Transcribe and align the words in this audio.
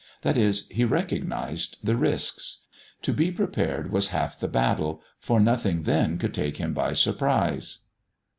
That 0.23 0.35
is, 0.35 0.67
he 0.69 0.83
recognised 0.83 1.77
the 1.83 1.95
risks. 1.95 2.65
To 3.03 3.13
be 3.13 3.29
prepared 3.31 3.91
was 3.91 4.07
half 4.07 4.39
the 4.39 4.47
battle, 4.47 5.03
for 5.19 5.39
nothing 5.39 5.83
then 5.83 6.17
could 6.17 6.33
take 6.33 6.57
him 6.57 6.73
by 6.73 6.93
surprise. 6.93 7.81